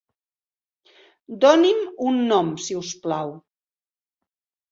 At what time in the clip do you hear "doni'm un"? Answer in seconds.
1.43-2.17